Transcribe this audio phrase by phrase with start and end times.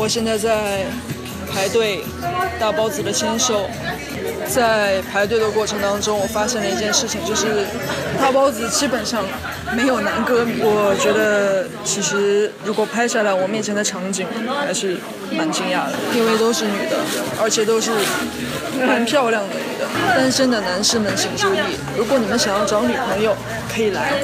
[0.00, 0.86] 我现在在
[1.52, 2.02] 排队
[2.58, 3.68] 大包子的签售，
[4.46, 7.66] 在排队的过程当中，我发现了一件事情，就是
[8.18, 9.24] 大包子基本上
[9.74, 10.54] 没有男歌迷。
[10.60, 14.26] 我觉得其实如果拍下来我面前的场景，
[14.64, 14.96] 还是
[15.32, 16.96] 蛮惊讶的，因为都是女的，
[17.40, 17.90] 而且都是
[18.86, 19.86] 蛮漂亮的女的。
[20.16, 21.58] 单身的男士们请注意，
[21.96, 23.36] 如果你们想要找女朋友，
[23.74, 24.14] 可以来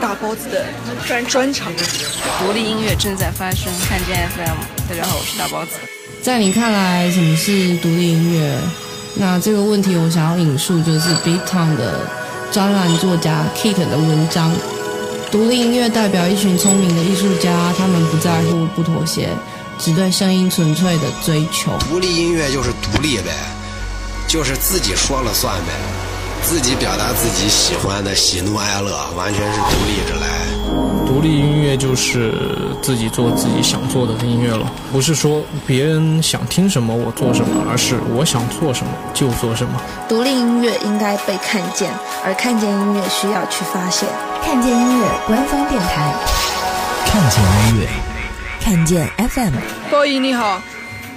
[0.00, 0.64] 大包子的
[1.06, 1.72] 专专场。
[2.38, 4.56] 独立音乐正在发生，看见 FM。
[4.88, 5.95] 大家好，我是大包子。
[6.26, 8.58] 在你看来，什么是独立音乐？
[9.14, 12.00] 那这个问题，我想要引述就是 Big Town 的
[12.50, 14.52] 专栏作家 Kit 的文章。
[15.30, 19.28] 独立音乐代表一群聪明的艺术家，他们不在乎、不妥协，
[19.78, 21.70] 只对声音纯粹的追求。
[21.88, 23.30] 独立音乐就是独立呗，
[24.26, 25.72] 就是自己说了算呗，
[26.42, 30.55] 自己表达自己喜欢的喜怒哀乐，完全是独立着来。
[31.16, 32.30] 独立音乐就是
[32.82, 39.80] 自己做自己想做的音乐了，不是说别人想听什么我做什么，而是我想做什么就做什么。
[40.06, 41.90] 独立音乐应该被看见，
[42.22, 44.06] 而看见音乐需要去发现。
[44.44, 46.12] 看见音乐官方电台，
[47.06, 47.88] 看见音乐，
[48.60, 49.54] 看见 FM。
[49.90, 50.60] 包姨你好，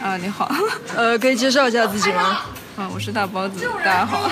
[0.01, 0.49] 啊你好，
[0.95, 2.39] 呃，可以介绍一下自己吗？
[2.77, 4.31] 啊，我是大包子，大家好。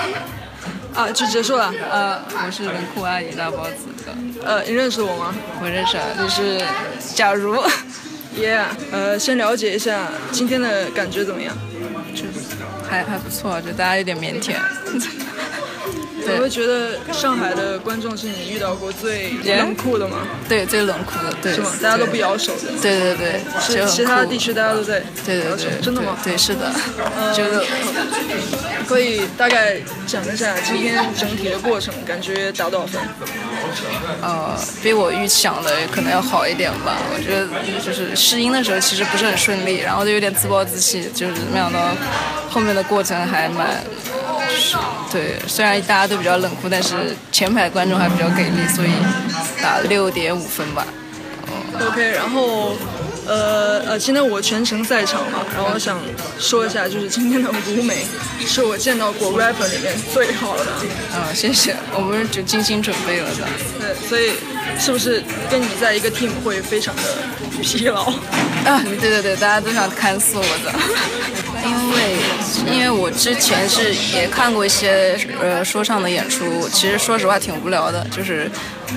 [0.94, 1.72] 啊，就结束了。
[1.90, 4.14] 呃，我是冷酷阿姨大包子的。
[4.44, 5.34] 呃，你认识我吗？
[5.62, 6.60] 我认识啊，就是
[7.14, 7.62] 假如。
[8.38, 11.56] 耶，呃，先了解一下今天的感觉怎么样？
[12.14, 12.22] 就
[12.88, 14.54] 还还不错，就大家有点腼腆。
[16.26, 20.18] 我会觉得上海的观众是你遇到过最冷酷的吗？
[20.48, 21.54] 对，最冷酷的，对。
[21.54, 21.70] 是吗？
[21.82, 22.72] 大家都不摇手的。
[22.82, 26.16] 对对对，是其他地区大家都在对对对，真的吗？
[26.22, 26.72] 对，是的。
[27.34, 27.64] 觉得
[28.86, 33.00] 可以大概讲一下今天整体的过程，感觉打多少分？
[34.22, 36.96] 呃，比我预想的可能要好一点吧。
[37.14, 37.46] 我觉得
[37.84, 41.94] 就是试音的时候其实不是很顺利，然后就有点自暴自弃，就是没想到
[42.50, 43.82] 后面的过程还蛮。
[45.10, 48.90] 对，虽然大家都比较冷酷，但是前排观众还比较给力，所以
[49.62, 50.86] 打六点五分吧。
[51.80, 52.76] OK，然后
[53.26, 56.00] 呃呃，今天我全程在场嘛，然后我想
[56.38, 58.04] 说一下，就是今天的舞美
[58.44, 60.64] 是我见到过 rapper 里面最好的。
[61.12, 63.46] 啊，谢谢，我们就精心准备了的。
[63.78, 64.32] 对，所以
[64.78, 67.02] 是不是跟你在一个 team 会非常的
[67.62, 68.10] 疲劳？
[68.64, 70.72] 啊，对对对，大家都想看死我的。
[71.64, 72.16] 因为
[72.72, 78.50] 因为我之前是也看过一些呃说唱的演出，其实说实话挺无聊的，就是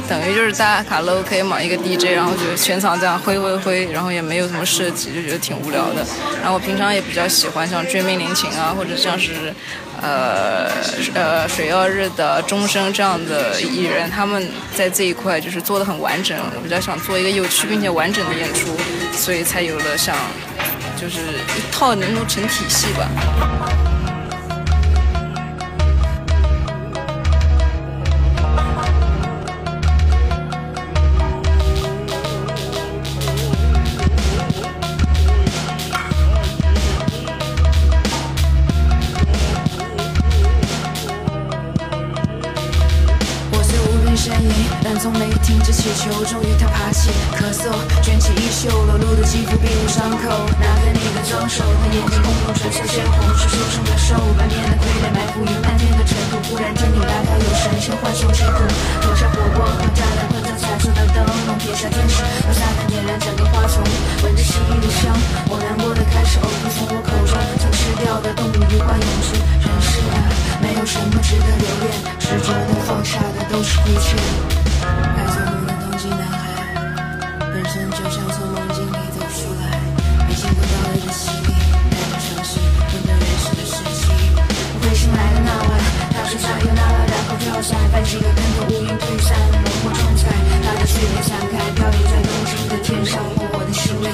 [0.07, 6.05] 等于就是大家卡拉 OK 嘛，一个 DJ，然后就全场这样挥挥挥，然后也没有什么设计，就觉得挺无聊的。
[6.41, 9.53] 然后我平常也比较喜欢像追命林琴啊，或者像是
[10.01, 10.69] 呃
[11.13, 16.38] 呃水曜日的钟声这样的艺人，他们在这一块就是做的很完整。
[16.55, 18.69] 我比较想做一个有趣并且完整的演出，
[19.13, 20.16] 所以才有了像。
[21.01, 21.17] 就是
[21.57, 23.09] 一套能够成体系吧。
[43.50, 44.53] 我虽无病呻吟，
[44.84, 47.72] 但从没停止祈求，终于他爬起，咳嗽，
[48.03, 50.71] 卷起衣袖，裸露的肌肤并无伤口。
[51.51, 56.39] 那个你的装手，他眼睛空洞，唇色鲜红，是书生的手，半面的傀儡埋伏于漫天的尘土。
[56.47, 58.63] 忽然间你拉开有神，先唤醒之谷，
[59.01, 63.84] 投下火光，和炸弹混成彩色的灯笼，撇下天使，用撒旦点燃整个花丛，
[64.23, 65.11] 闻着细雨的香，
[65.51, 69.35] 我难过的开始呕吐，从我口中，曾吃掉的动物愉快永驻。
[69.35, 70.31] 人世啊，
[70.63, 74.60] 没有什么值得留恋，执着的放下的都是亏欠。
[87.61, 90.29] 跳伞，翻几个跟头，乌云退散，猛火重彩，
[90.63, 93.22] 他的血液散开，飘逸在东京的天上，
[93.53, 94.09] 我的心里。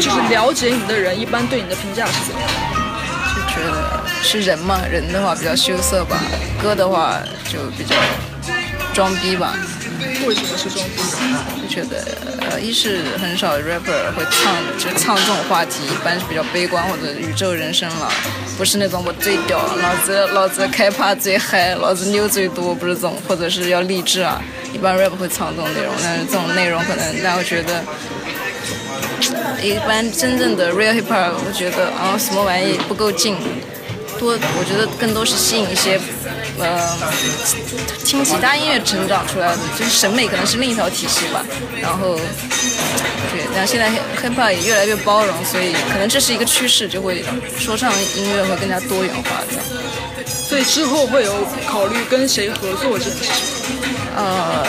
[0.00, 2.69] 就是了解你的人，一般对你的评价是怎么样的？
[4.30, 6.16] 是人嘛，人的话比较羞涩吧，
[6.62, 7.18] 歌的话
[7.50, 7.96] 就比较
[8.94, 9.56] 装逼吧。
[10.24, 11.02] 为什么是装逼？
[11.60, 12.04] 就觉得
[12.48, 18.08] 呃，一是很少 rapper 会唱，就唱这种话题，一般是比较悲观或者宇宙人生了，
[18.56, 24.40] 不是那种我最屌，老子老子开趴最嗨，老子妞最多，不是这种，或者是要励志啊，
[24.72, 27.82] 一般 rap 会唱这种内容，但是这种内容可能大家觉得。
[29.62, 33.36] 一般真正的 real hip hop，我觉得啊什么玩意不够劲，
[34.20, 35.98] 多我觉得更多是吸引一些，
[36.58, 36.92] 呃，
[38.04, 41.42] 听其他音乐成长出来的，就是审美可能是另一条体系吧。
[41.80, 42.20] 然后，
[43.32, 43.88] 对，然后现在
[44.20, 47.24] hip hop 也越来越包容，所以可能这是一个趋势，就会
[47.58, 49.64] 说唱音乐会更加多元化这样。
[50.46, 53.74] 所以之后会有考虑跟谁合作这件事情。
[54.14, 54.66] 呃，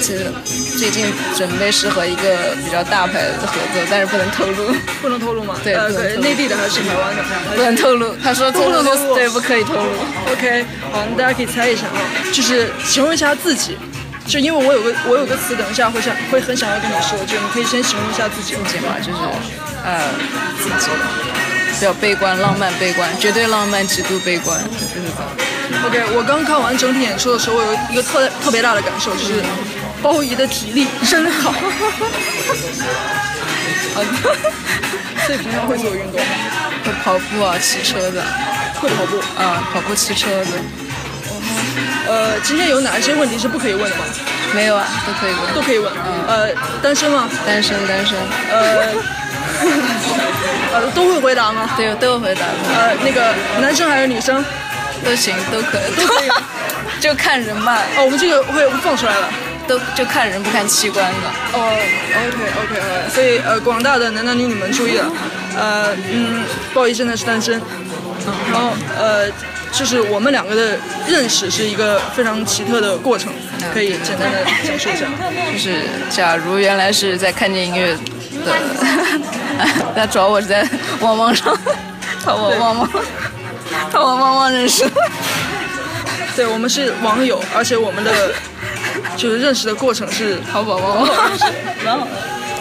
[0.00, 0.32] 这
[0.76, 1.06] 最近
[1.36, 4.74] 准备是和一个比较大牌的合作，但是不能透露。
[5.00, 5.54] 不能透露吗？
[5.62, 7.22] 对，呃，内地的还是台湾的？
[7.54, 8.14] 不能透露。
[8.22, 8.82] 他说透露，
[9.14, 9.88] 对，不可以透露。
[10.32, 11.98] OK，好，那大家可以猜一下啊，
[12.32, 13.78] 就是形容一下自己。
[14.26, 18.54] 就因为我有个我有个词，等一下会想会很想要跟你说，就你可以先形容一下自己。
[18.54, 19.18] 自己嘛，就是
[19.84, 20.00] 呃
[20.58, 20.90] 自己
[21.74, 25.30] 比较悲观、浪漫、悲观，绝对浪漫，极度悲观，就是这样。
[25.86, 29.42] OK，我刚看完整体演出的时候，我有一个特特别大的感受，就是
[30.04, 31.54] 包姨的体力真好。
[35.24, 36.26] 所以平常会做运动吗？
[36.84, 38.22] 会跑步啊，骑车的。
[38.78, 40.46] 会跑步啊，跑步、骑车的。
[42.06, 44.04] 呃，今天有哪一些问题是不可以问的吗？
[44.54, 45.54] 没有啊，都可以问。
[45.54, 45.90] 都可以问。
[45.94, 47.26] 嗯、呃，单身吗？
[47.46, 48.18] 单身，单身。
[48.50, 48.92] 呃，
[50.84, 51.70] 呃，都会回答吗？
[51.78, 52.42] 对，都会回答。
[52.76, 54.44] 呃，那个男生还是女生？
[55.02, 56.28] 都行，都可以，都可以，
[57.00, 57.78] 就看人吧。
[57.96, 59.28] 哦，我们这个会放出来了，
[59.66, 61.28] 都就看人不看器官的。
[61.52, 61.76] 哦
[62.16, 65.10] ，OK OK OK，所以呃，广大的男男女女们注意了，
[65.56, 67.60] 呃嗯，鲍姨真的是单身，
[68.50, 69.30] 然后呃，
[69.72, 70.78] 就是我们两个的
[71.08, 73.32] 认识是一个非常奇特的过程，
[73.72, 75.06] 可以简单的讲述一下。
[75.52, 77.96] 就是假如原来是在看见音乐
[78.44, 78.52] 的，
[79.94, 80.68] 他找我是在
[81.00, 81.56] 旺旺上，
[82.24, 82.90] 淘宝旺旺。
[83.90, 84.84] 淘宝旺旺认识，
[86.36, 88.32] 对我们是网友，而且我们的
[89.16, 91.44] 就是认识的过程是淘宝旺旺认识，
[91.84, 92.10] 蛮好的。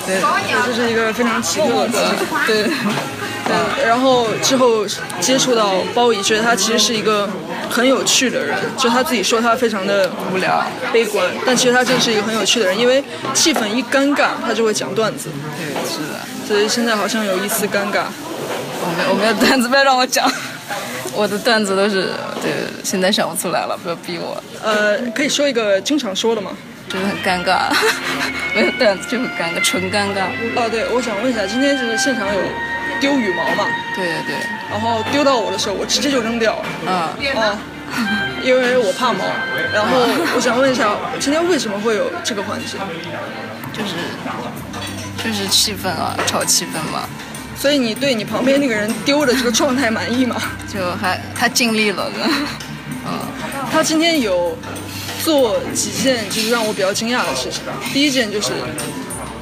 [0.05, 0.21] 对，
[0.65, 2.15] 这是一个非常奇特的。
[2.45, 2.63] 对，
[3.47, 4.85] 对，然后之后
[5.21, 7.29] 接触到包姨，觉得他其实是一个
[7.69, 10.61] 很有趣的人，就他自己说他非常的无聊、
[10.91, 13.01] 悲观，但其实他真是一个很有趣的人，因为
[13.33, 15.29] 气氛一尴尬，他就会讲段子。
[15.57, 16.19] 对，是的。
[16.45, 18.03] 所以现在好像有一丝尴尬。
[18.85, 20.29] 我没我没有段子，不要让我讲。
[21.15, 22.09] 我的段子都是
[22.41, 22.51] 对，
[22.83, 24.41] 现在想不出来了，不要逼我。
[24.63, 26.51] 呃，可以说一个经常说的吗？
[26.89, 27.73] 就是很尴尬，
[28.53, 30.25] 没有段子就很尴尬，纯尴尬。
[30.55, 32.41] 哦，对，我想问一下，今天就是现场有
[32.99, 33.65] 丢羽毛嘛？
[33.95, 34.35] 对对对。
[34.69, 36.65] 然后丢到我的时候，我直接就扔掉了。
[36.85, 36.93] 嗯。
[37.35, 37.57] 哦。
[38.43, 39.23] 因为我怕毛。
[39.71, 40.05] 然后
[40.35, 40.89] 我想问一下，
[41.19, 42.77] 今天为什么会有这个环节？
[43.71, 43.93] 就是
[45.23, 47.07] 就是气氛啊，炒气氛嘛。
[47.63, 50.35] 所以你对你旁边那个人丢的这个状态满意吗？
[50.67, 52.11] 就还他尽力了，
[53.07, 53.19] 嗯，
[53.71, 54.57] 他今天有
[55.23, 57.61] 做几件就是让我比较惊讶的事情。
[57.93, 58.51] 第一件就是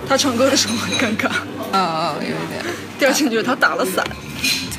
[0.07, 1.31] 他唱歌的时候很尴尬，
[1.73, 2.63] 嗯 嗯，有一点。
[2.99, 4.05] 第二件就是他打了伞，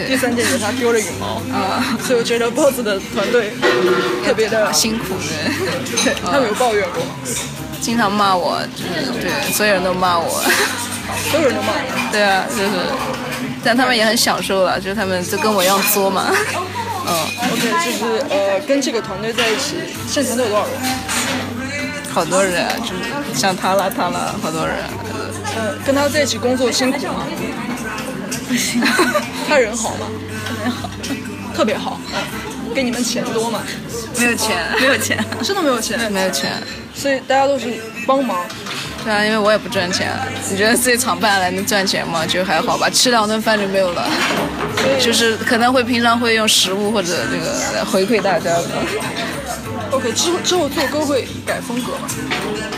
[0.06, 3.50] 第三件就是他丢了羽毛，啊、嗯，所以我觉得 BOSS 的团队
[4.24, 7.10] 特别的辛苦，对，对他们有抱怨过吗？
[7.80, 10.40] 经常骂我，就是对，所有人都骂我，
[11.28, 12.70] 所有人都骂我，对啊，就是。
[13.64, 16.26] 但他们也很享受了，就是他们就跟我一样作嘛。
[17.04, 17.12] 嗯
[17.52, 19.76] ，OK，就是呃，跟这个团队在一起，
[20.08, 20.74] 现团队有多少人？
[22.10, 24.76] 好多人，就是像他啦他啦，好多人。
[25.56, 27.26] 呃，跟他在一起工作辛苦吗？
[28.48, 28.86] 不辛苦。
[29.48, 30.06] 他人好吗？
[30.46, 30.90] 特别好。
[31.54, 32.00] 特别好。
[32.14, 33.62] 嗯，给你们钱多吗？
[34.18, 36.52] 没有钱，没有钱，真的没有钱，没有钱。
[36.94, 38.38] 所以大家都是帮忙。
[39.04, 40.10] 对啊，因为我也不赚钱。
[40.50, 42.24] 你觉得自己场办下来能赚钱吗？
[42.26, 44.08] 就还好吧，吃两顿饭就没有了。
[45.00, 48.64] 就是可能会平常会用食物或者这个来回馈大家的。
[49.90, 51.92] OK，之后之后做歌会改风格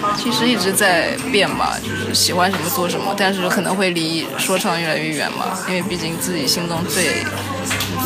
[0.03, 0.19] 吗？
[0.19, 7.25] 其实一直在变吧，就是喜欢什么做什么，但是可能会离说唱越来越远嘛，因为毕竟自己心中最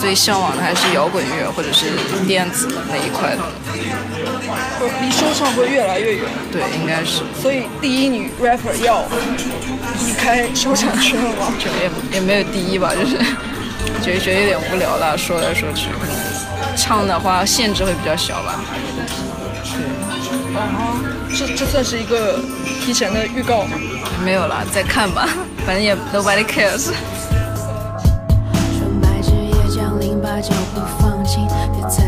[0.00, 1.86] 最向往的还是摇滚乐或者是
[2.26, 3.42] 电子那一块的。
[5.02, 6.24] 离说唱会越来越远。
[6.52, 7.22] 对，应该是。
[7.40, 9.04] 所以第一女 rapper 要
[10.06, 11.52] 离开说唱圈了吗？
[11.58, 13.16] 就也也没有第一吧，就是
[14.02, 18.60] 觉得觉得有点无聊了，说来说去，可能唱的话限制会比较小吧。
[18.96, 19.04] 对。
[20.54, 20.98] 哦，
[21.36, 22.40] 这这算是一个
[22.84, 23.78] 提前的预告吗？
[24.24, 25.28] 没有了，再看吧，
[25.64, 26.90] 反正也 nobody cares。
[28.76, 32.07] 纯白之夜降临，把脚步放轻，别踩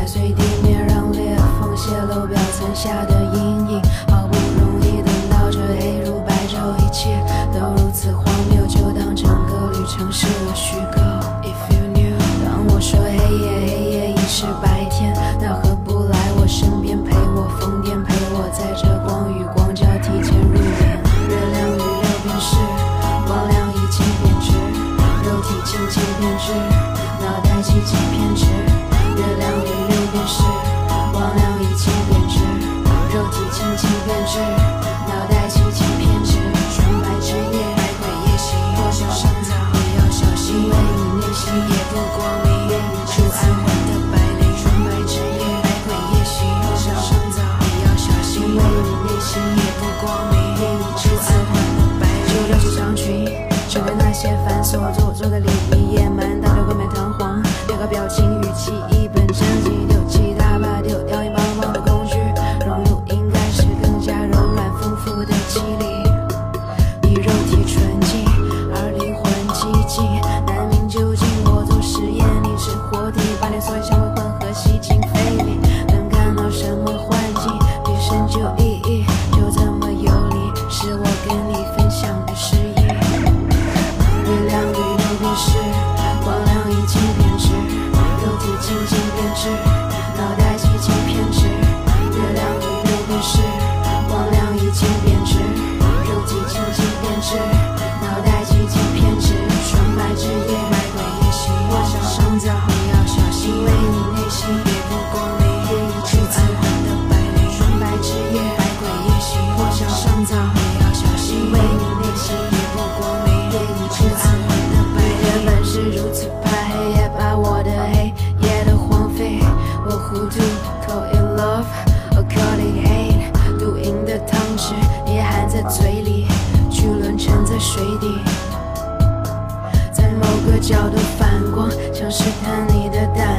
[130.61, 133.30] 角的反光，想试探你的胆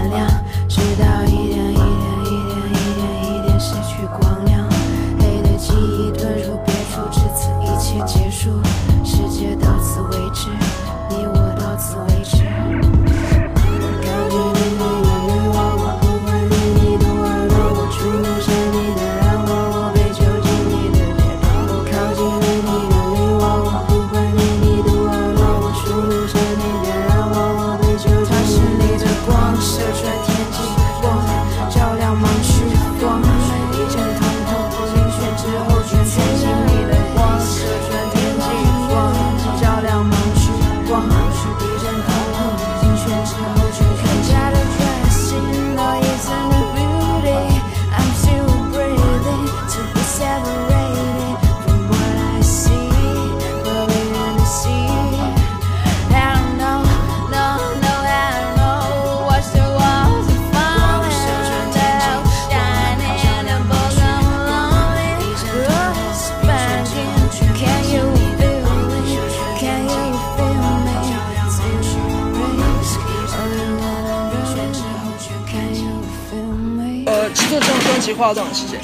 [78.12, 78.80] 作这张专辑花了多长时间？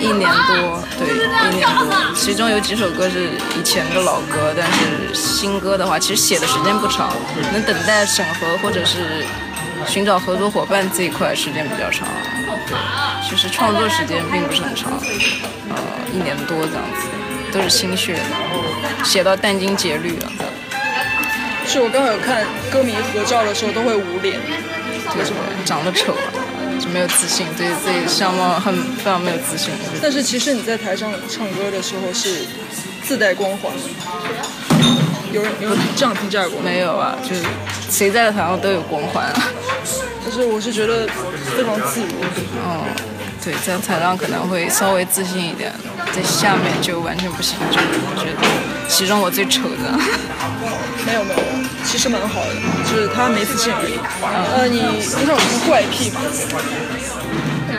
[0.00, 1.08] 一年多，对，
[1.50, 2.14] 一年多。
[2.14, 7.12] 其中有几首歌是以前的老歌，但是新歌的话，其实写的时间不长，
[7.52, 9.24] 能等待审核或者是
[9.86, 12.06] 寻找合作伙伴这一块时间比较长。
[12.66, 12.76] 对，
[13.28, 14.92] 其实创作时间并不是很长，
[15.70, 15.76] 呃，
[16.12, 17.08] 一年多这样子，
[17.52, 18.22] 都是心血然
[18.52, 18.62] 后，
[19.04, 20.30] 写到殚精竭虑了。
[21.66, 24.38] 是我刚好有看歌迷合照的时候都会捂脸，
[25.18, 26.47] 为什么长得丑啊？
[26.78, 29.70] 就没有自信，对自己相貌很非常没有自信。
[30.00, 32.46] 但是其实你在台上唱歌的时候是
[33.04, 33.72] 自带光环，
[35.32, 36.60] 有人有人这样评价过？
[36.60, 37.42] 没有啊，就是
[37.90, 39.48] 谁在台上都有光环啊。
[40.24, 41.06] 但是我是觉得
[41.56, 42.08] 非常自如。
[42.64, 42.84] 嗯，
[43.42, 45.72] 对，在台上可能会稍微自信一点，
[46.12, 47.76] 在下面就完全不行，就
[48.22, 48.46] 觉得
[48.88, 49.98] 其中我最丑的。
[51.06, 51.40] 没 有没有，
[51.90, 52.54] 其实蛮好的，
[52.84, 53.96] 就是他没自信而已。
[54.20, 54.78] 呃，你
[55.16, 56.20] 平常有什么怪癖吗？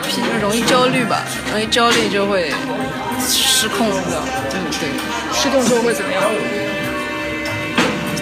[0.08, 2.52] 癖就是容易焦虑吧，容易焦虑就会
[3.22, 3.96] 失控的，
[4.50, 4.90] 对对。
[5.32, 6.24] 失控之后会怎么样？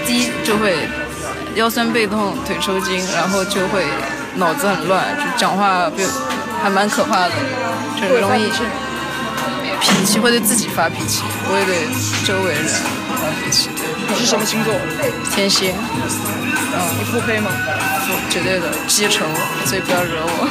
[0.06, 0.76] 第一就会
[1.56, 3.86] 腰酸背痛、腿抽筋，然后就会
[4.36, 6.04] 脑子很乱，就讲话就
[6.62, 7.32] 还蛮可怕的，
[8.00, 8.52] 就是容易
[9.80, 11.88] 脾气会对自己发脾气，不会对
[12.26, 12.66] 周围人。
[14.10, 14.74] 你是什么星座？
[15.34, 15.74] 天蝎。
[15.74, 17.50] 嗯，你腹黑吗？
[18.06, 19.26] 腹，绝对的，记仇，
[19.66, 20.50] 所以不要惹我。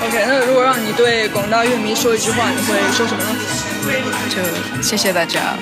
[0.06, 3.30] OK，那如果让你对广大乐迷说一句话，你会说什么呢？
[4.30, 4.36] 就
[4.82, 5.54] 谢谢大家，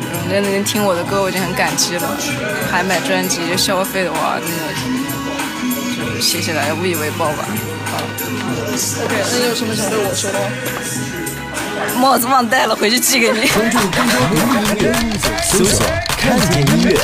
[0.00, 2.16] 嗯，能能听我的歌我已经很感激了，
[2.70, 4.72] 还买专辑消费的话，真的
[6.14, 7.44] 就谢谢大家，无以为报吧。
[7.92, 7.98] 好。
[9.04, 10.46] OK，那你有什么想对我说的吗？
[11.96, 13.48] 帽子忘带了，回去寄给你。
[13.48, 14.92] 关注更多独立音乐，
[15.42, 15.86] 搜索
[16.18, 16.96] “看见音乐”。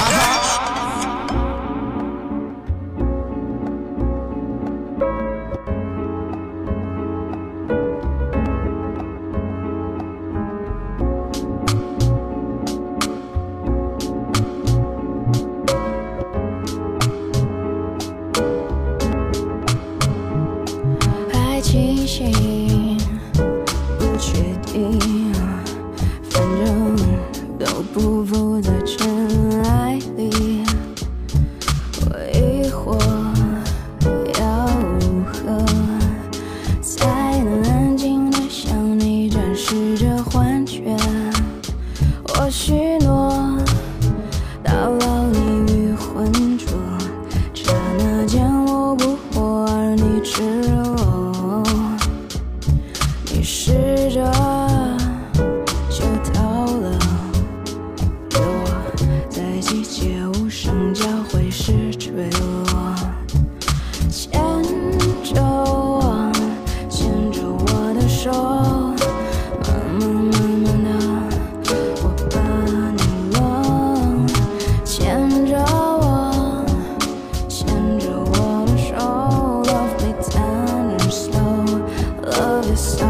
[82.81, 83.07] 小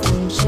[0.00, 0.46] 分针，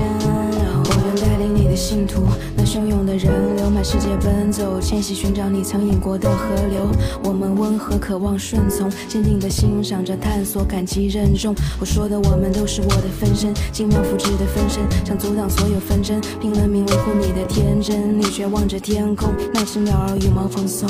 [0.84, 2.22] 我愿带领你的信徒，
[2.56, 6.88] 那汹涌的人流满世界奔走，迁徙寻找你曾饮过的河流。
[7.24, 11.52] 我们温和，渴望顺从，坚定地欣赏着探索，感激任重。
[11.80, 20.88] 我说的我们都是我的分身，精妙复制的分身，想阻挡所有纷争，拼了命维护你的天真，你却望着天空，那只鸟儿羽毛蓬松。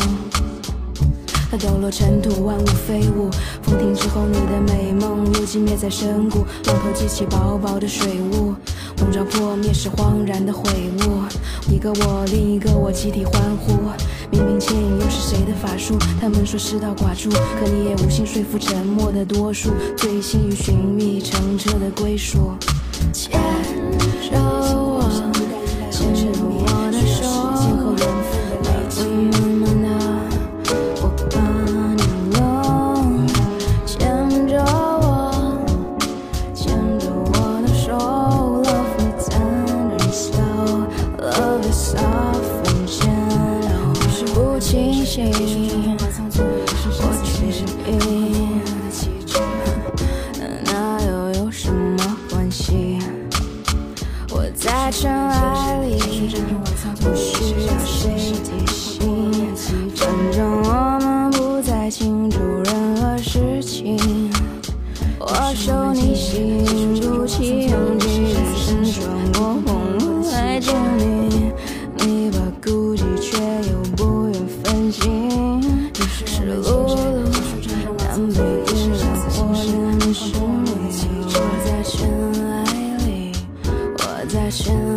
[1.51, 3.29] 它抖落尘土，万物飞舞。
[3.63, 6.47] 风停之后，你的美梦又熄灭在深谷。
[6.67, 8.55] 浪头激起薄薄的水雾，
[8.99, 10.63] 笼罩破灭时恍然的悔
[11.01, 11.25] 悟。
[11.69, 13.73] 一个我，另一个我，集体欢呼。
[14.31, 15.99] 明明牵引又是谁的法术？
[16.21, 19.71] 他们说世道寡助，可你也无心说服沉默的多数。
[19.97, 22.53] 醉心于寻觅澄澈的归属。
[23.13, 23.33] 牵
[24.31, 24.60] 着
[84.51, 84.90] passion